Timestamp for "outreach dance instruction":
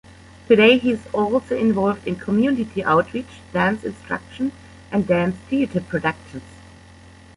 2.83-4.51